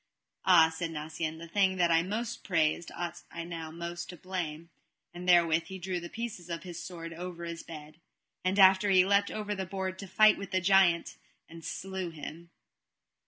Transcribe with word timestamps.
Ah, 0.45 0.73
said 0.75 0.89
Nacien, 0.89 1.37
the 1.37 1.47
thing 1.47 1.75
that 1.75 1.91
I 1.91 2.01
most 2.01 2.43
praised 2.43 2.89
ought 2.97 3.21
I 3.31 3.43
now 3.43 3.69
most 3.69 4.09
to 4.09 4.17
blame, 4.17 4.71
and 5.13 5.29
therewith 5.29 5.65
he 5.65 5.77
threw 5.77 5.99
the 5.99 6.09
pieces 6.09 6.49
of 6.49 6.63
his 6.63 6.81
sword 6.81 7.13
over 7.13 7.45
his 7.45 7.61
bed. 7.61 7.99
And 8.43 8.57
after 8.57 8.89
he 8.89 9.05
leapt 9.05 9.29
over 9.29 9.53
the 9.53 9.67
board 9.67 9.99
to 9.99 10.07
fight 10.07 10.39
with 10.39 10.49
the 10.49 10.59
giant, 10.59 11.17
and 11.47 11.63
slew 11.63 12.09
him. 12.09 12.49